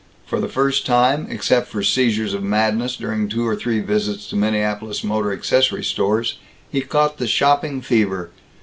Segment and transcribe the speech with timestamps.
[0.25, 4.35] For the first time, except for seizures of madness during two or three visits to
[4.35, 6.39] Minneapolis motor accessory stores,
[6.71, 8.31] he caught the shopping fever.